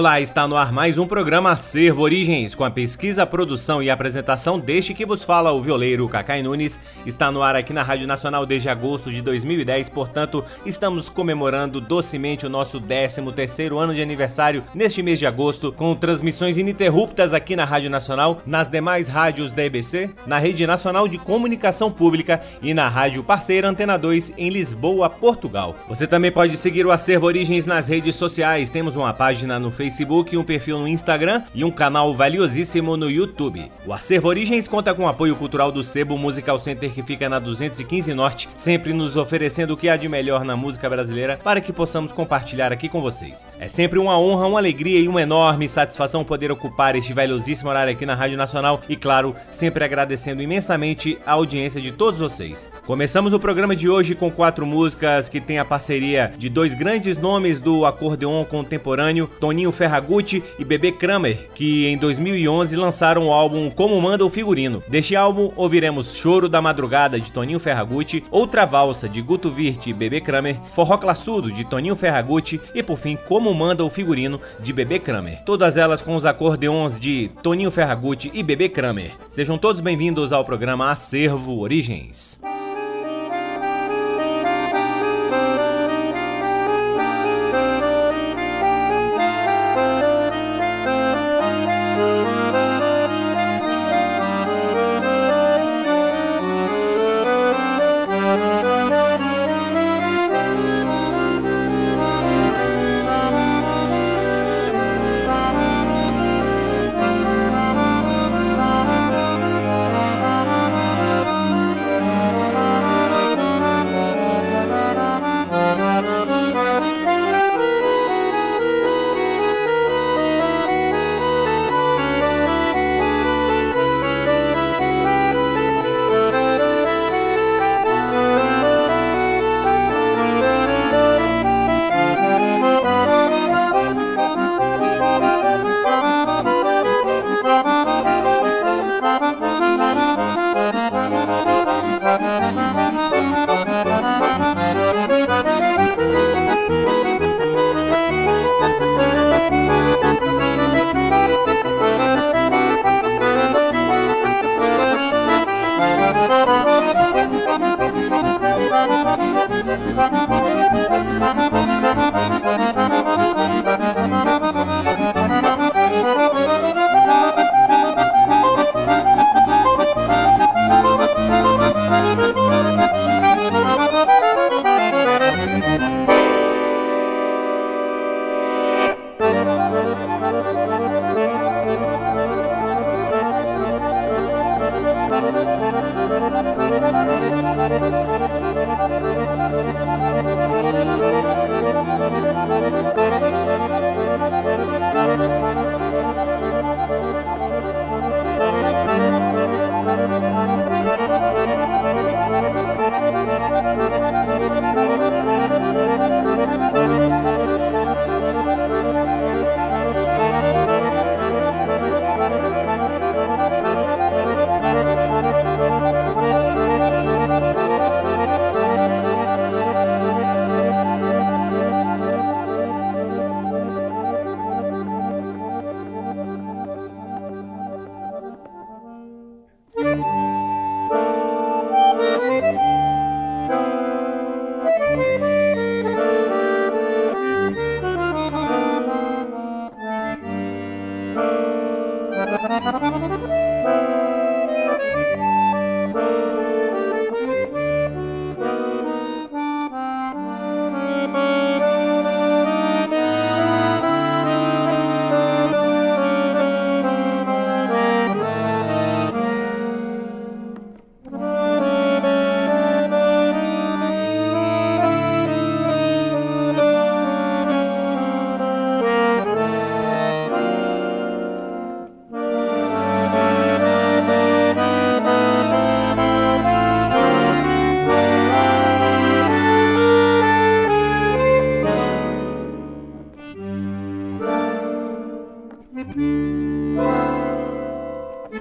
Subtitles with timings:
[0.00, 4.58] Olá, está no ar mais um programa Acervo Origens, com a pesquisa, produção e apresentação
[4.58, 6.80] deste que vos fala o violeiro Cacai Nunes.
[7.04, 12.46] Está no ar aqui na Rádio Nacional desde agosto de 2010, portanto, estamos comemorando docemente
[12.46, 17.66] o nosso 13º ano de aniversário neste mês de agosto, com transmissões ininterruptas aqui na
[17.66, 22.88] Rádio Nacional, nas demais rádios da EBC, na Rede Nacional de Comunicação Pública e na
[22.88, 25.76] rádio parceira Antena 2 em Lisboa, Portugal.
[25.90, 29.89] Você também pode seguir o Acervo Origens nas redes sociais, temos uma página no Facebook,
[30.36, 33.70] um perfil no Instagram e um canal valiosíssimo no YouTube.
[33.86, 37.38] O Acervo Origens conta com o apoio cultural do Sebo Musical Center que fica na
[37.38, 41.72] 215 Norte, sempre nos oferecendo o que há de melhor na música brasileira para que
[41.72, 43.46] possamos compartilhar aqui com vocês.
[43.58, 47.92] É sempre uma honra, uma alegria e uma enorme satisfação poder ocupar este valiosíssimo horário
[47.92, 52.70] aqui na Rádio Nacional e, claro, sempre agradecendo imensamente a audiência de todos vocês.
[52.86, 57.16] Começamos o programa de hoje com quatro músicas que têm a parceria de dois grandes
[57.16, 63.32] nomes do acordeon contemporâneo, Toninho Toninho Ferragutti e Bebê Kramer, que em 2011 lançaram o
[63.32, 64.82] álbum Como Manda o Figurino.
[64.88, 69.92] Deste álbum ouviremos Choro da Madrugada de Toninho Ferragutti, Outra Valsa de Guto Virt e
[69.92, 74.72] Bebê Kramer, Forró Classudo de Toninho Ferragutti e por fim Como Manda o Figurino de
[74.72, 75.42] Bebê Kramer.
[75.44, 79.12] Todas elas com os acordeons de Toninho Ferragutti e Bebê Kramer.
[79.28, 82.40] Sejam todos bem-vindos ao programa Acervo Origens.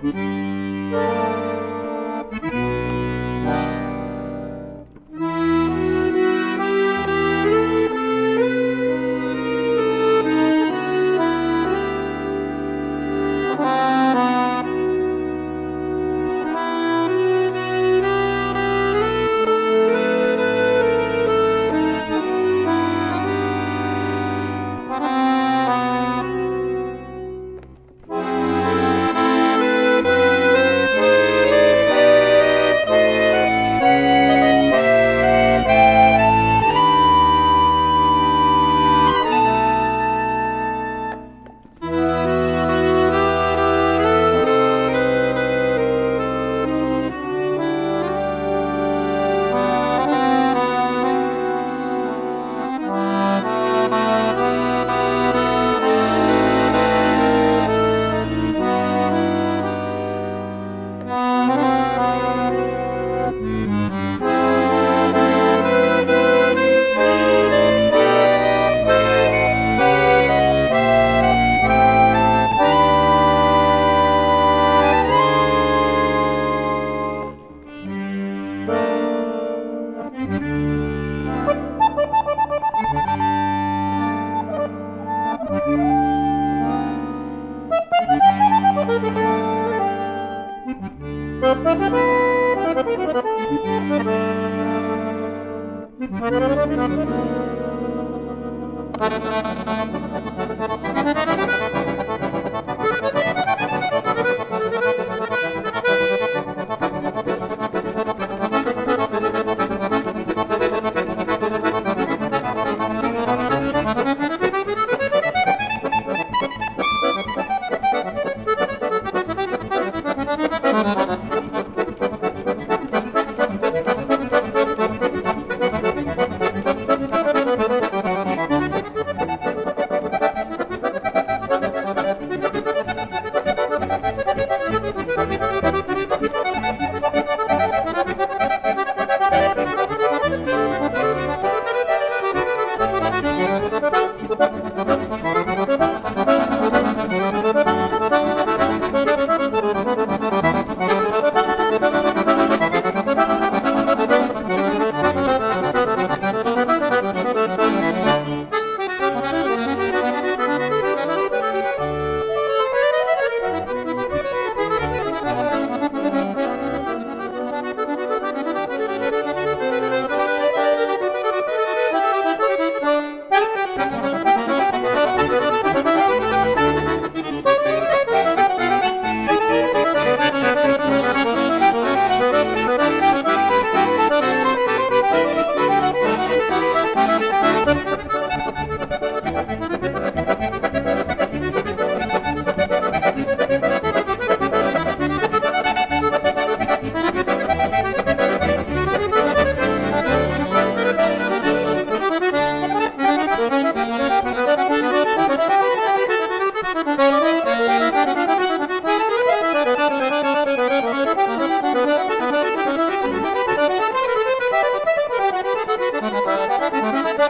[0.01, 0.68] Música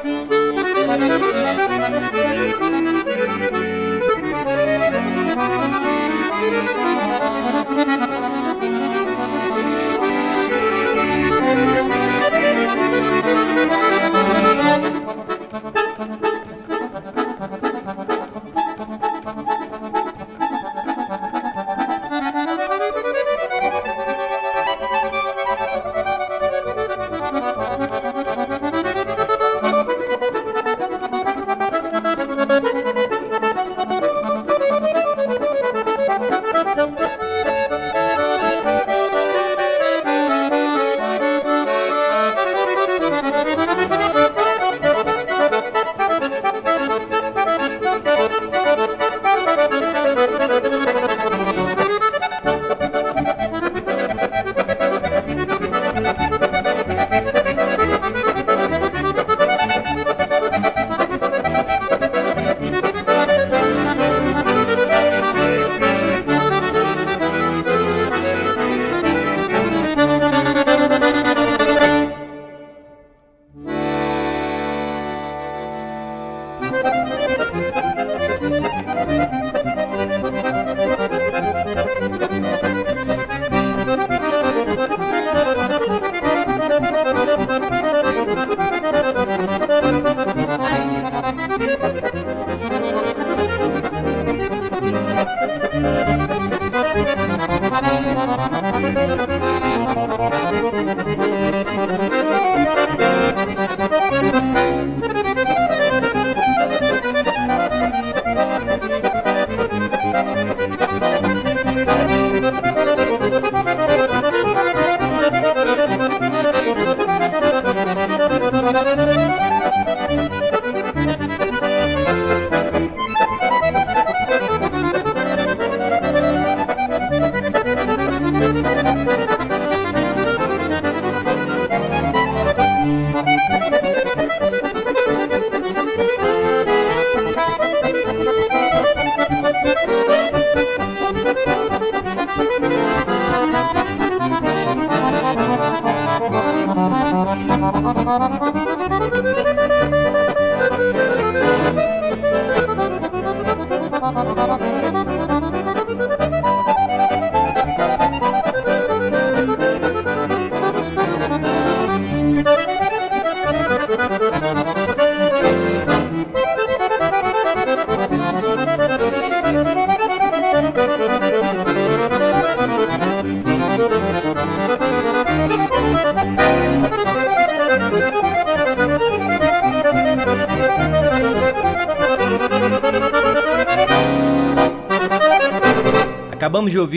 [0.01, 0.31] Thank
[8.43, 8.48] you.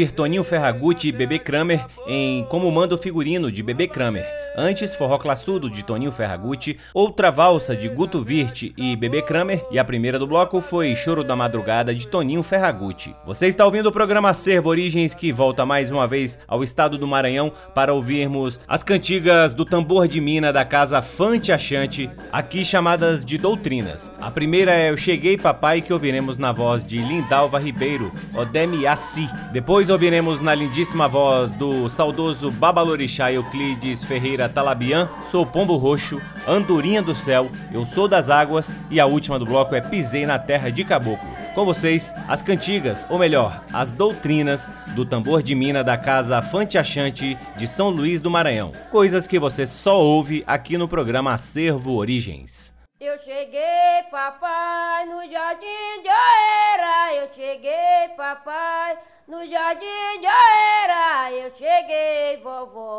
[0.03, 4.42] Ouvir Toninho Ferragutti e Bebê Kramer em Como Manda o Figurino de Bebê Kramer.
[4.55, 9.79] Antes, Forró Classudo de Toninho Ferragutti, outra valsa de Guto Virt e Bebê Kramer, e
[9.79, 13.17] a primeira do bloco foi Choro da Madrugada de Toninho Ferragutti.
[13.25, 17.09] Você está ouvindo o programa Servo Origens que volta mais uma vez ao estado do
[17.09, 23.25] Maranhão para ouvirmos as cantigas do tambor de mina da casa Fante Achante, aqui chamadas
[23.25, 24.11] de doutrinas.
[24.21, 29.27] A primeira é Eu Cheguei Papai que ouviremos na voz de Lindalva Ribeiro, Odemi Assi.
[29.51, 37.03] Depois ouviremos na lindíssima voz do saudoso Babalorixá Euclides Ferreira Talabian, Sou Pombo Roxo, Andorinha
[37.03, 40.71] do Céu, Eu Sou das Águas e a última do bloco é Pisei na Terra
[40.71, 41.29] de Caboclo.
[41.55, 46.79] Com vocês, as cantigas, ou melhor, as doutrinas do tambor de mina da Casa Fante
[46.79, 48.73] Achante de São Luís do Maranhão.
[48.91, 52.73] Coisas que você só ouve aqui no programa Acervo Origens.
[53.05, 57.15] Eu cheguei, papai, no jardim de Oeira.
[57.17, 61.33] Eu cheguei, papai, no jardim de Oeira.
[61.33, 62.99] Eu cheguei, vovó,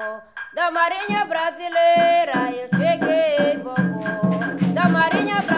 [0.53, 2.51] da Marinha Brasileira.
[2.51, 5.52] Eu cheguei, vovó, da Marinha Brasileira.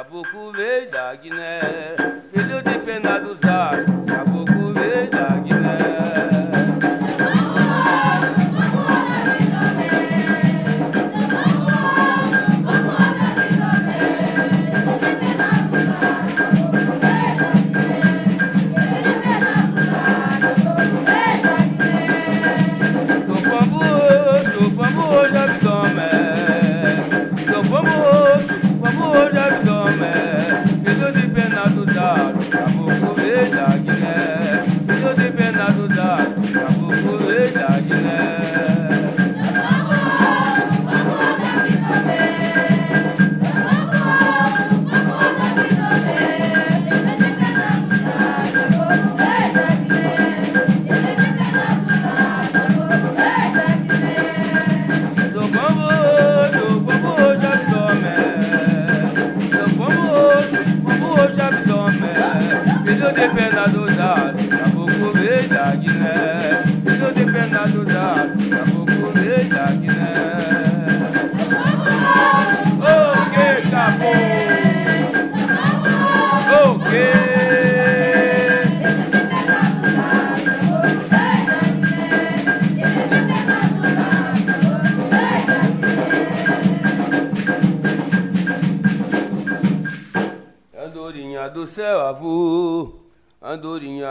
[0.00, 2.09] Caboclo veio da Guiné.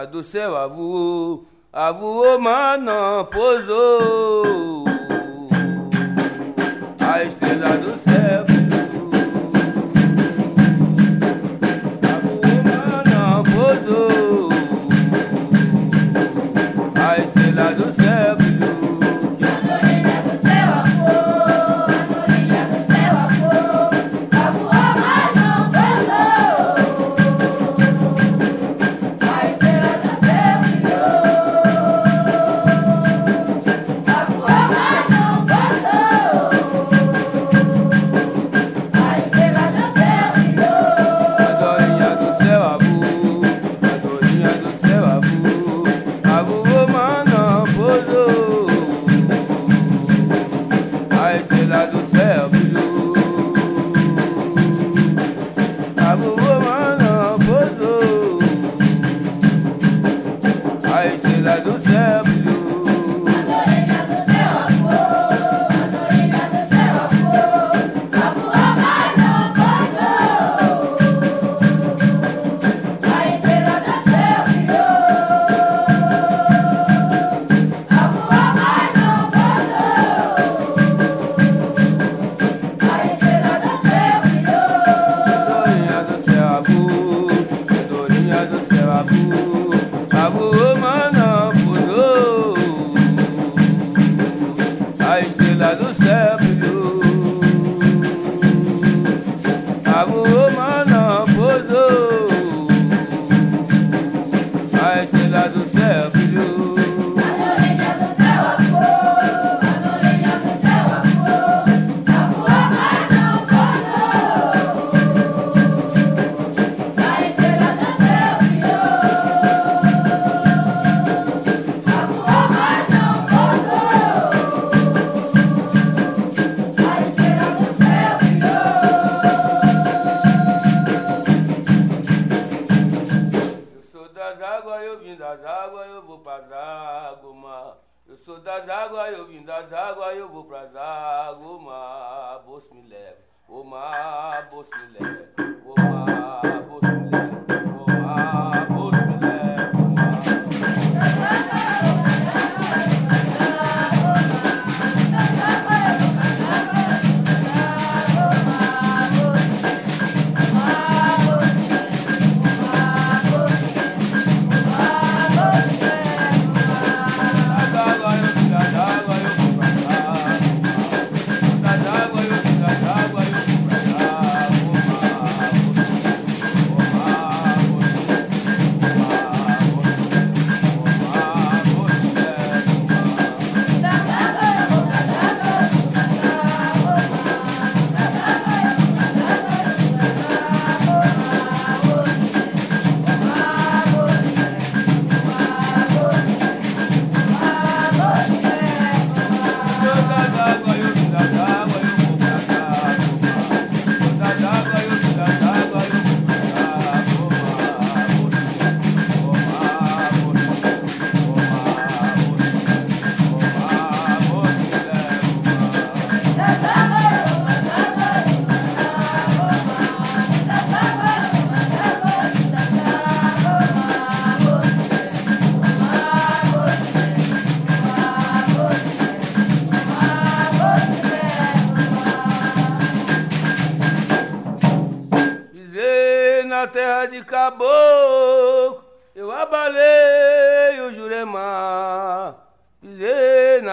[0.06, 4.79] Do céu avô, avô, mas não pousou.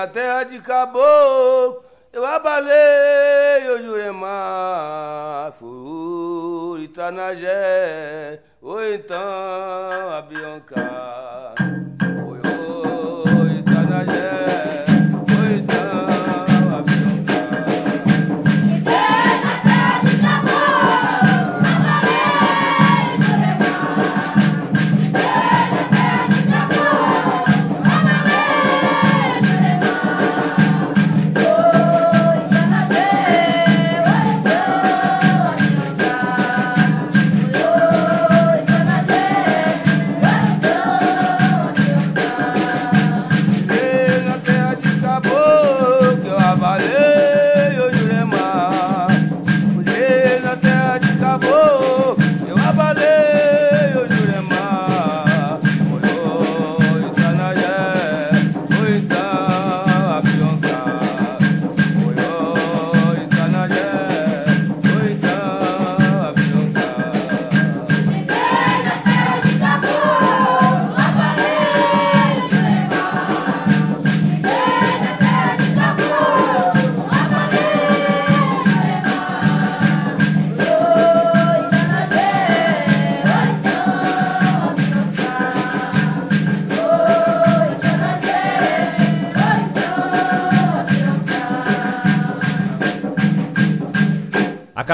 [0.07, 9.19] terra de caboclo eu abalei o Jurema, furita tá Tanagé, ou então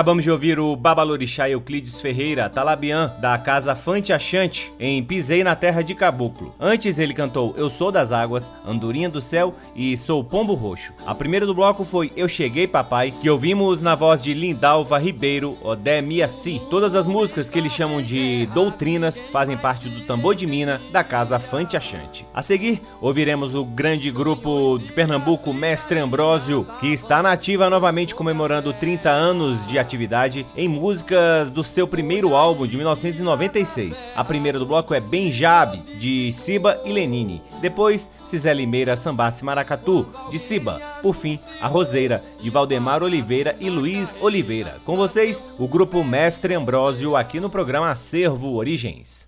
[0.03, 5.55] Acabamos de ouvir o Babalorixá Euclides Ferreira Talabian, da Casa Fante Achante, em Pisei na
[5.55, 6.53] Terra de Caboclo.
[6.59, 10.93] Antes ele cantou Eu Sou das Águas, Andorinha do Céu e Sou Pombo Roxo.
[11.07, 15.57] A primeira do bloco foi Eu Cheguei Papai, que ouvimos na voz de Lindalva Ribeiro
[15.63, 16.61] Odé Miaci.
[16.69, 21.05] Todas as músicas que eles chamam de doutrinas fazem parte do tambor de mina da
[21.05, 22.27] Casa Fante Achante.
[22.35, 28.17] A seguir, ouviremos o grande grupo de Pernambuco Mestre Ambrósio, que está na ativa novamente
[28.17, 34.09] comemorando 30 anos de de atividade em músicas do seu primeiro álbum de 1996.
[34.17, 37.43] A primeira do bloco é Benjab, de Siba e Lenine.
[37.61, 40.81] Depois, Cisé Limeira Sambasse Maracatu, de Siba.
[41.03, 44.77] Por fim, A Roseira, de Valdemar Oliveira e Luiz Oliveira.
[44.85, 49.27] Com vocês, o grupo Mestre Ambrósio aqui no programa Acervo Origens.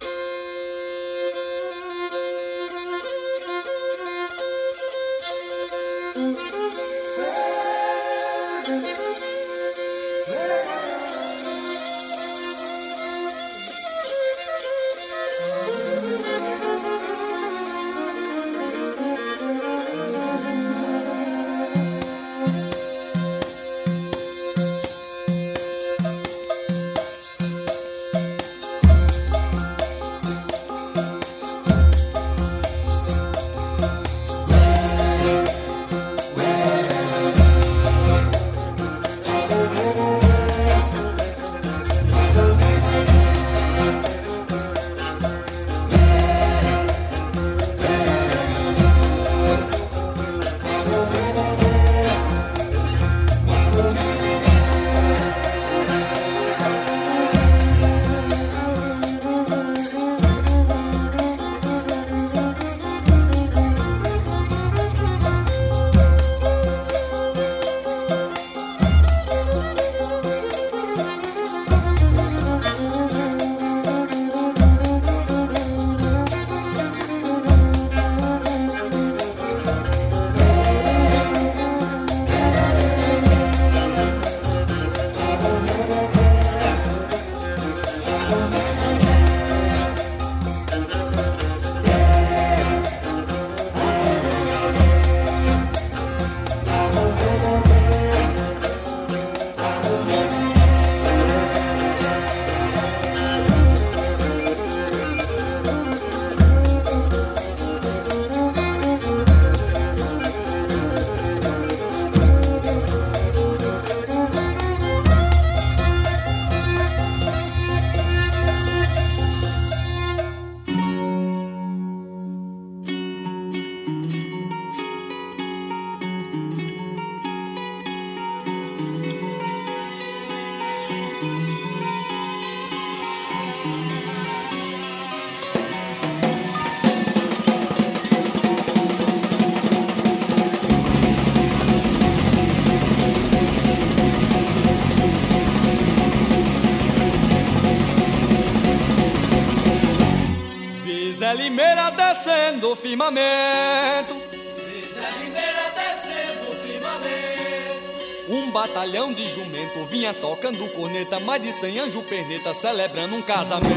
[155.75, 158.29] Descendo o firmamento.
[158.29, 163.75] Um batalhão de jumento vinha tocando corneta, mais de cem anjo perneta celebrando um casamento.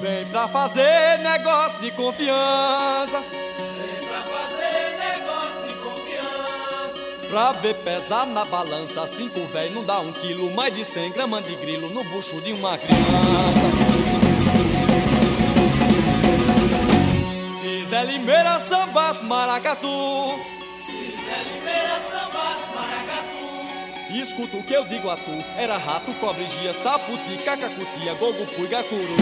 [0.00, 3.22] Vem pra fazer negócio de confiança
[7.32, 11.42] Pra ver pesar na balança, cinco véi não dá um quilo, mais de cem gramas
[11.42, 13.00] de grilo no bucho de uma criança.
[17.58, 19.88] Cisé Limeira, sambas, maracatu.
[20.84, 24.10] Cisé Limeira, sambas, maracatu.
[24.10, 28.82] Escuta o que eu digo a tu, era rato, cobre, gia, saputi, cacacutia, gogo, puiga,
[28.82, 29.16] curu.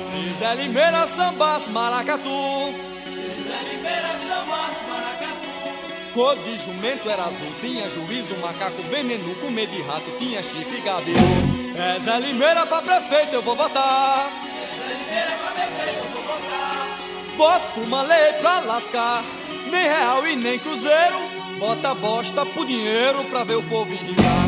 [0.00, 2.93] Cisé Limeira, sambas, maracatu.
[6.14, 11.16] Cor de jumento era azul, tinha juízo, macaco, veneno, comer de rato, tinha chifre, gabio.
[11.76, 14.30] É Zé Limeira pra prefeito, eu vou votar.
[14.30, 16.98] É Zé Limeira pra prefeito, eu vou votar.
[17.36, 19.24] Bota uma lei pra lascar,
[19.72, 21.18] nem real e nem cruzeiro.
[21.58, 24.43] Bota bosta pro dinheiro pra ver o povo indicar.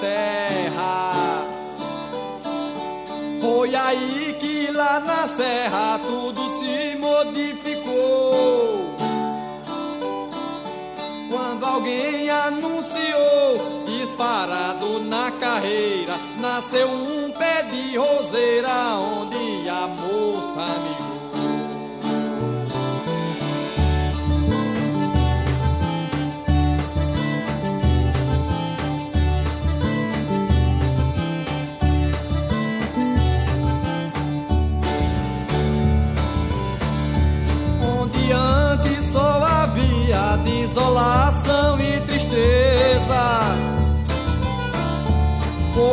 [0.00, 0.27] there.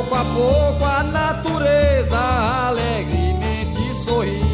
[0.07, 2.17] Pouco a pouco a natureza
[2.67, 4.45] alegremente sorria.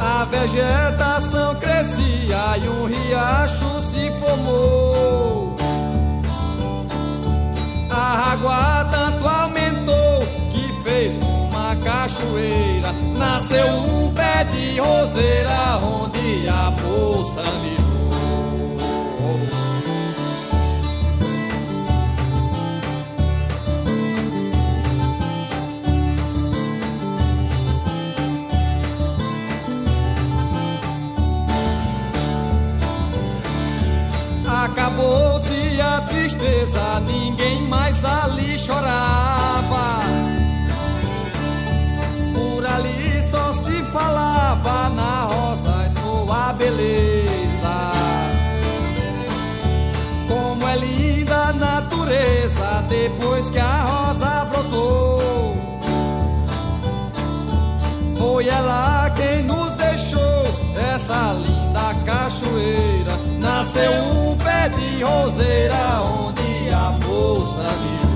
[0.00, 5.54] A vegetação crescia e um riacho se formou.
[7.88, 12.92] A água tanto aumentou que fez uma cachoeira.
[13.16, 17.83] Nasceu um pé de roseira onde a moça me
[36.64, 40.00] tristeza, ninguém mais ali chorava.
[42.34, 47.92] Por ali só se falava na rosa sua beleza.
[50.28, 55.56] Como é linda a natureza depois que a rosa brotou.
[58.16, 60.44] Foi ela quem nos deixou
[60.94, 63.16] essa linda cachoeira.
[63.38, 68.13] Nasceu um pé de roseira onde a moça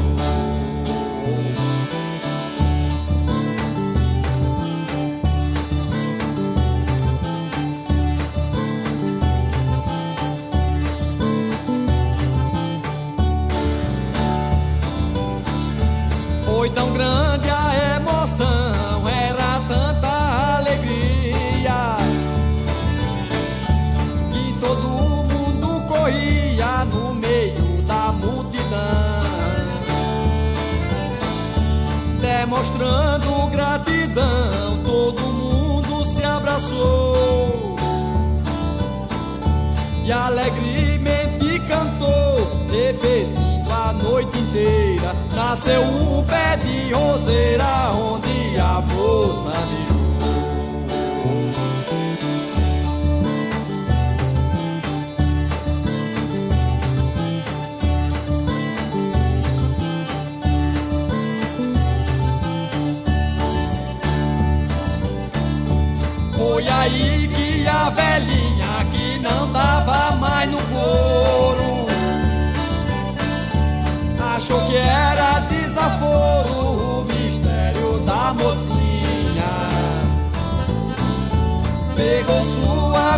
[32.78, 34.78] demonstrando gratidão.
[34.84, 37.76] Todo mundo se abraçou
[40.04, 45.14] e alegremente cantou, repetindo a noite inteira.
[45.34, 49.87] Nasceu um pé de roseira onde a moça me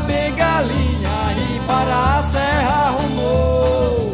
[0.06, 4.12] bengalinha e para a serra arrumou.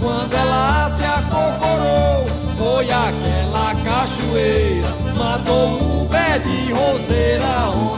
[0.00, 7.97] Quando ela se acocorou, foi aquela cachoeira, matou um pé de roseira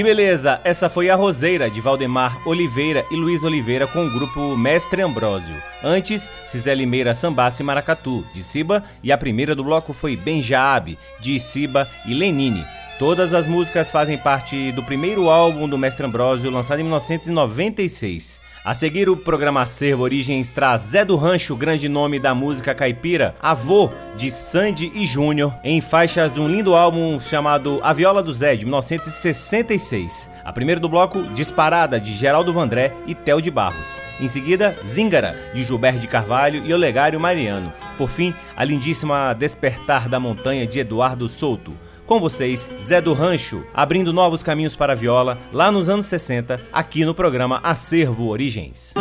[0.00, 0.58] Que beleza!
[0.64, 5.54] Essa foi a Roseira de Valdemar Oliveira e Luiz Oliveira com o grupo Mestre Ambrósio.
[5.84, 10.98] Antes, Cisé Limeira Sambaça e Maracatu, de Siba, e a primeira do bloco foi Benjaab,
[11.20, 12.64] de Siba e Lenine.
[12.98, 18.40] Todas as músicas fazem parte do primeiro álbum do Mestre Ambrósio, lançado em 1996.
[18.62, 23.34] A seguir, o programa Acervo Origens traz Zé do Rancho, grande nome da música caipira,
[23.40, 28.34] avô de Sandy e Júnior, em faixas de um lindo álbum chamado A Viola do
[28.34, 30.28] Zé, de 1966.
[30.44, 33.96] A primeira do bloco, Disparada, de Geraldo Vandré e Tel de Barros.
[34.20, 37.72] Em seguida, Zíngara, de Gilberto de Carvalho e Olegário Mariano.
[37.96, 41.74] Por fim, a lindíssima Despertar da Montanha, de Eduardo Souto.
[42.10, 46.60] Com vocês, Zé do Rancho, abrindo novos caminhos para a viola lá nos anos 60,
[46.72, 48.92] aqui no programa Acervo Origens.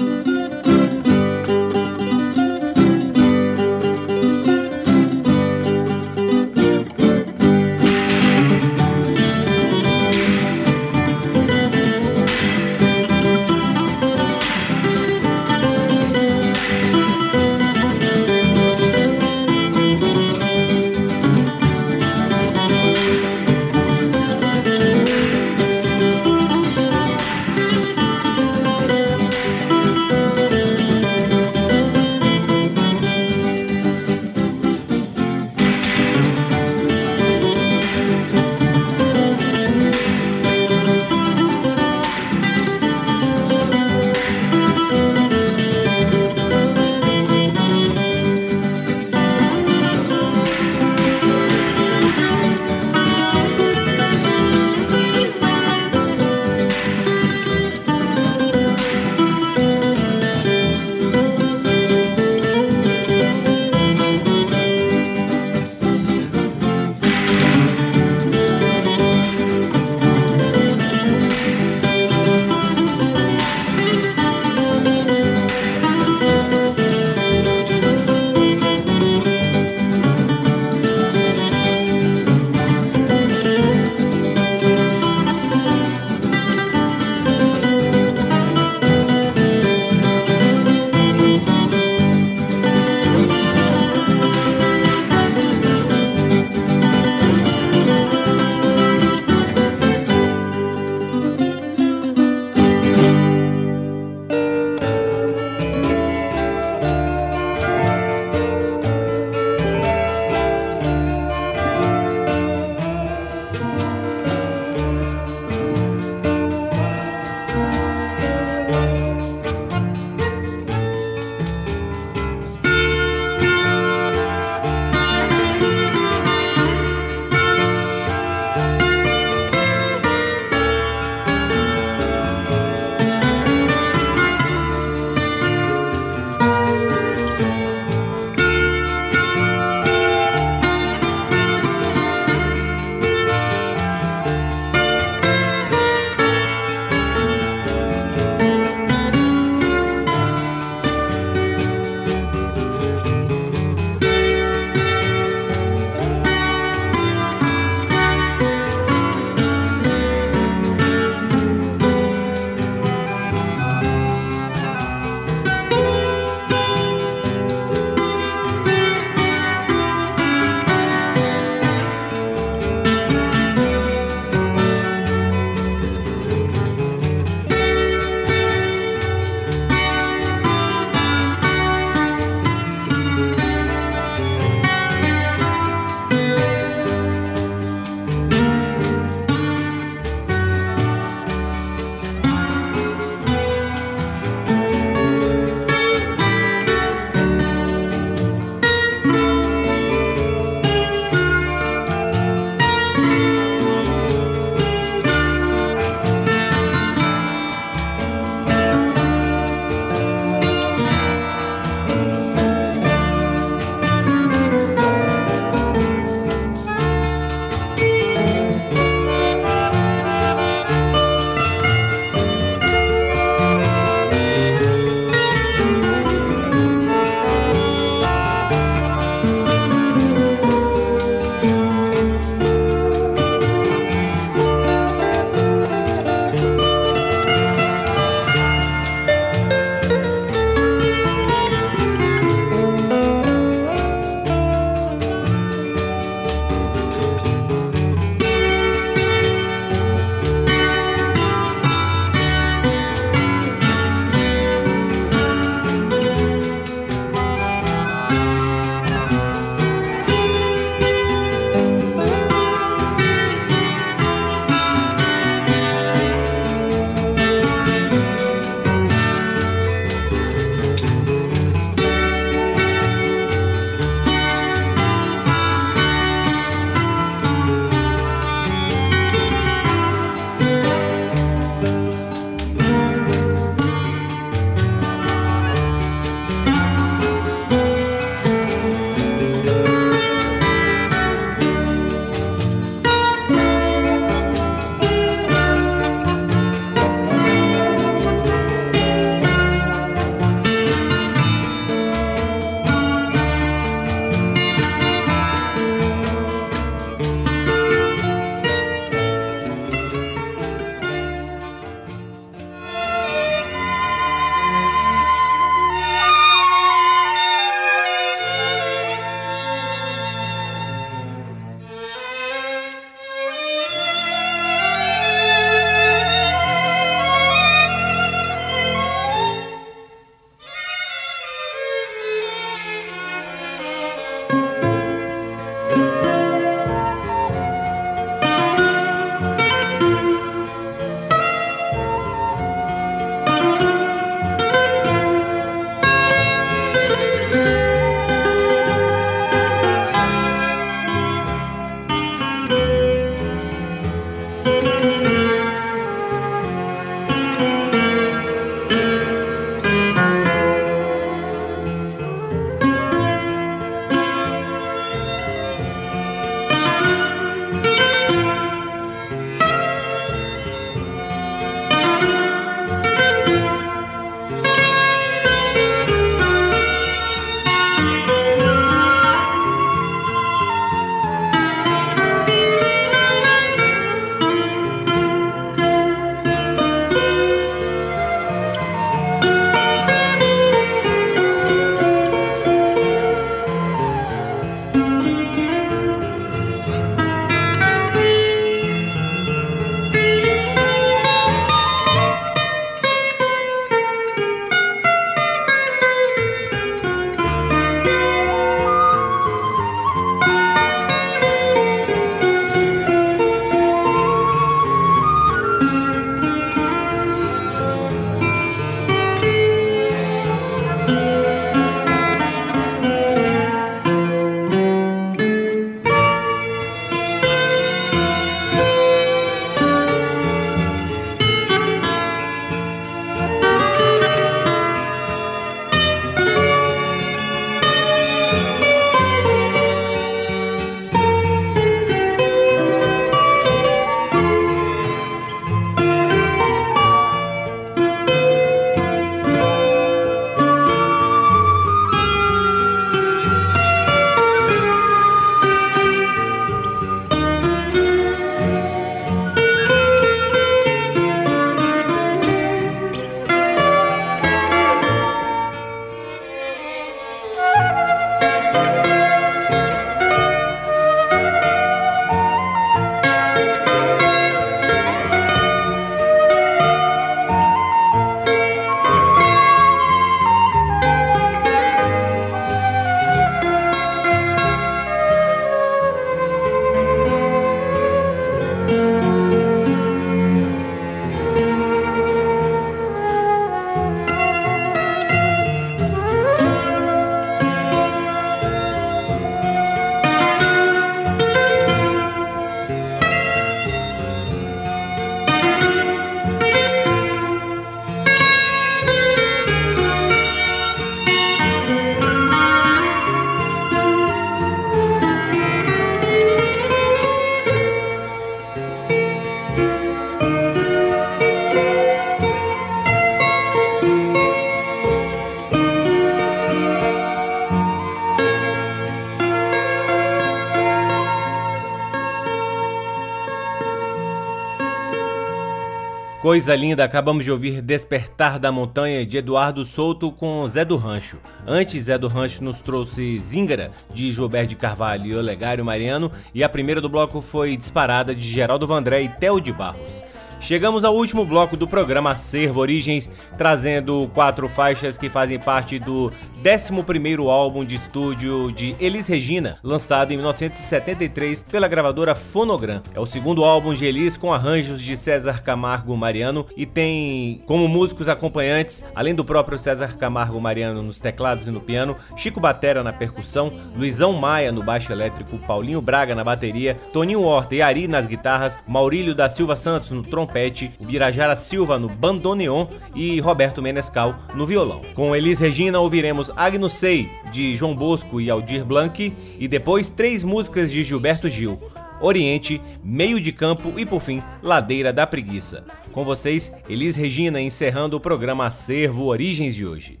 [536.32, 541.18] Coisa linda, acabamos de ouvir Despertar da Montanha de Eduardo Souto com Zé do Rancho.
[541.46, 546.42] Antes, Zé do Rancho nos trouxe Zingara, de Gilberto de Carvalho e Olegário Mariano, e
[546.42, 550.02] a primeira do bloco foi Disparada, de Geraldo Vandré e Theo de Barros.
[550.42, 556.12] Chegamos ao último bloco do programa Acervo Origens, trazendo quatro faixas que fazem parte do
[556.42, 562.82] 11º álbum de estúdio de Elis Regina, lançado em 1973 pela gravadora Fonogram.
[562.92, 567.68] É o segundo álbum de Elis com arranjos de César Camargo Mariano e tem como
[567.68, 572.82] músicos acompanhantes, além do próprio César Camargo Mariano nos teclados e no piano, Chico Batera
[572.82, 577.86] na percussão, Luizão Maia no baixo elétrico, Paulinho Braga na bateria, Toninho Horta e Ari
[577.86, 583.62] nas guitarras, Maurílio da Silva Santos no trompete trompete, Birajara Silva no bandoneon e Roberto
[583.62, 584.80] Menescal no violão.
[584.94, 590.24] Com Elis Regina ouviremos Agnus Sei, de João Bosco e Aldir Blanc, e depois três
[590.24, 591.58] músicas de Gilberto Gil.
[592.00, 595.64] Oriente, Meio de Campo e, por fim, Ladeira da Preguiça.
[595.92, 600.00] Com vocês, Elis Regina encerrando o programa Acervo Origens de hoje.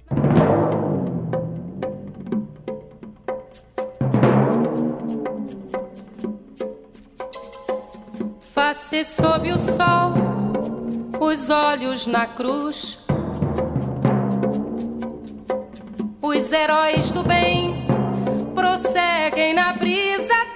[8.72, 10.12] Face sob o sol,
[11.22, 12.98] os olhos na cruz.
[16.20, 17.86] Os heróis do bem
[18.54, 20.51] prosseguem na brisa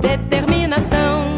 [0.00, 1.35] determinação.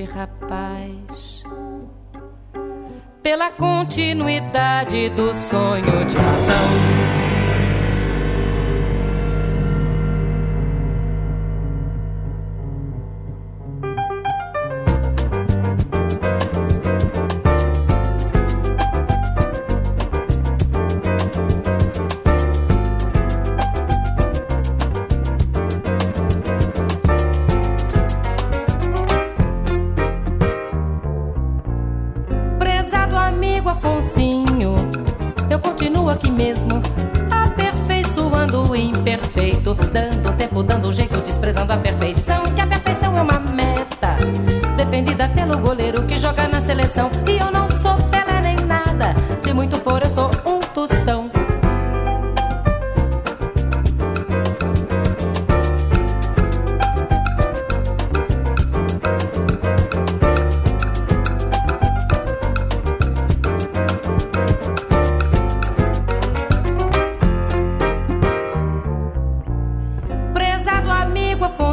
[0.00, 1.42] este rapaz
[3.22, 6.99] pela continuidade do sonho de Adão.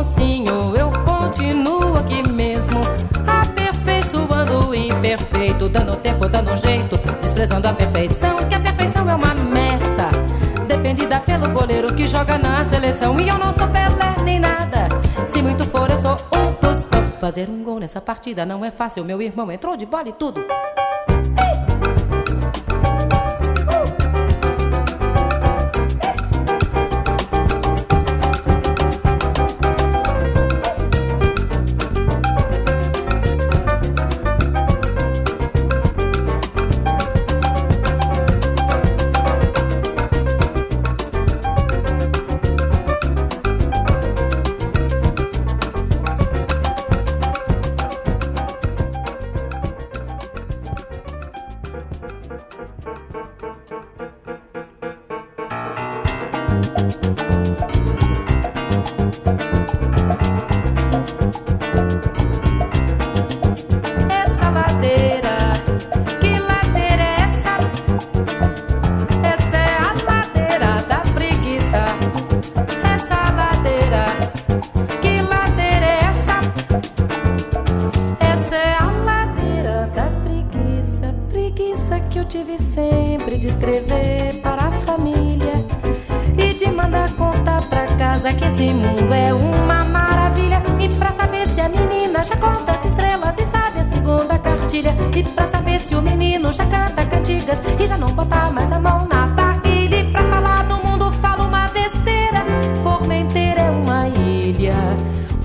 [0.07, 2.79] mocinho, eu continuo aqui mesmo.
[3.27, 9.33] Aperfeiçoando o imperfeito, dando tempo, dando jeito, desprezando a perfeição, que a perfeição é uma
[9.33, 10.09] meta.
[10.65, 13.19] Defendida pelo goleiro que joga na seleção.
[13.19, 14.87] E eu não sou Pelé nem nada.
[15.25, 17.11] Se muito for, eu sou um tostão.
[17.19, 20.43] Fazer um gol nessa partida não é fácil, meu irmão entrou de bola e tudo.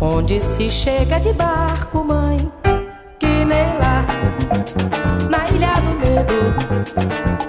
[0.02, 2.50] onde se chega de barco, mãe,
[3.20, 4.04] que nem lá
[5.30, 7.41] na Ilha do Medo.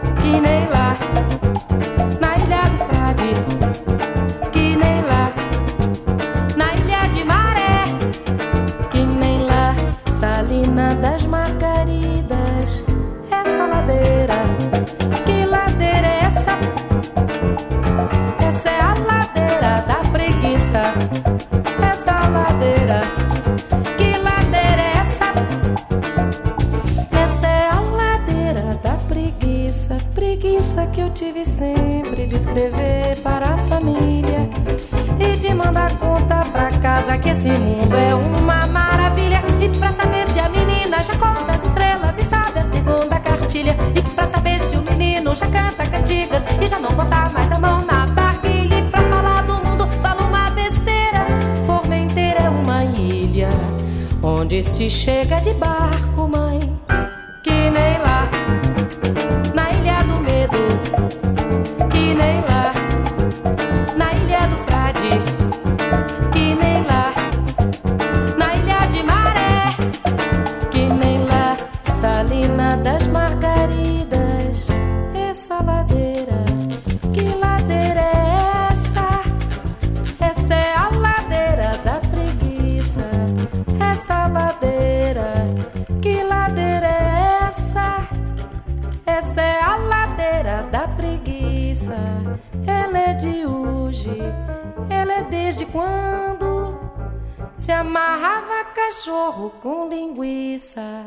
[97.64, 101.06] Se amarrava cachorro com linguiça.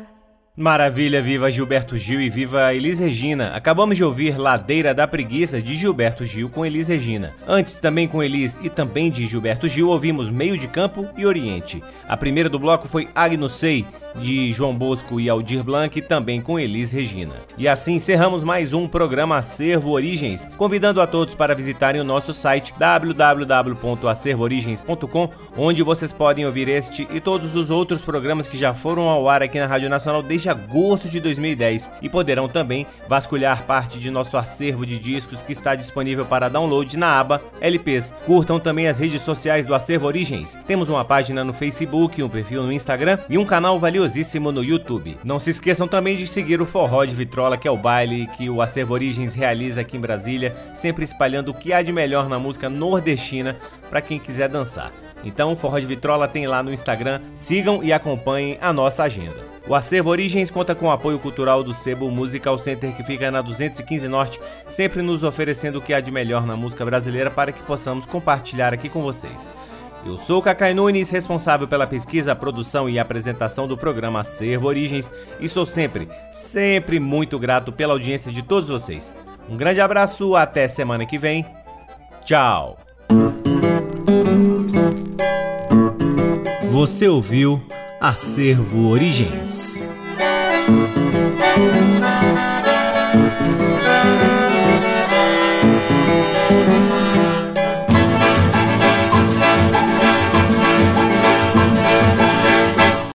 [0.55, 3.49] Maravilha, viva Gilberto Gil e viva Elis Regina.
[3.49, 7.35] Acabamos de ouvir Ladeira da Preguiça de Gilberto Gil com Elis Regina.
[7.47, 11.83] Antes, também com Elis e também de Gilberto Gil, ouvimos Meio de Campo e Oriente.
[12.07, 13.85] A primeira do bloco foi Agno Sei,
[14.19, 17.35] de João Bosco e Aldir Blanc, também com Elis Regina.
[17.57, 22.33] E assim encerramos mais um programa Acervo Origens, convidando a todos para visitarem o nosso
[22.33, 29.09] site www.acervoorigens.com, onde vocês podem ouvir este e todos os outros programas que já foram
[29.09, 33.99] ao ar aqui na Rádio Nacional desde agosto de 2010 e poderão também vasculhar parte
[33.99, 38.13] de nosso acervo de discos que está disponível para download na aba LPs.
[38.25, 40.57] Curtam também as redes sociais do Acervo Origens.
[40.67, 45.17] Temos uma página no Facebook, um perfil no Instagram e um canal valiosíssimo no YouTube.
[45.23, 48.49] Não se esqueçam também de seguir o Forró de Vitrola, que é o baile que
[48.49, 52.39] o Acervo Origens realiza aqui em Brasília, sempre espalhando o que há de melhor na
[52.39, 53.57] música nordestina
[53.89, 54.91] para quem quiser dançar.
[55.23, 57.21] Então, o Forró de Vitrola tem lá no Instagram.
[57.35, 59.45] Sigam e acompanhem a nossa agenda.
[59.67, 63.41] O Acervo Origens conta com o apoio cultural do Sebo Musical Center, que fica na
[63.41, 67.61] 215 Norte, sempre nos oferecendo o que há de melhor na música brasileira para que
[67.63, 69.51] possamos compartilhar aqui com vocês.
[70.07, 75.49] Eu sou Cacai Nunes, responsável pela pesquisa, produção e apresentação do programa Acervo Origens e
[75.49, 79.13] sou sempre, sempre muito grato pela audiência de todos vocês.
[79.49, 81.45] Um grande abraço, até semana que vem.
[82.23, 82.77] Tchau!
[86.71, 87.61] Você ouviu
[87.99, 89.83] Acervo Origens.